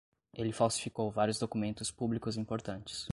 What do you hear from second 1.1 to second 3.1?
vários documentos públicos importantes